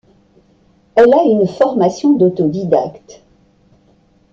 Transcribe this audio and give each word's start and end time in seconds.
Elle 0.95 1.13
a 1.13 1.21
une 1.25 1.47
formation 1.47 2.13
d’autodidacte. 2.15 3.21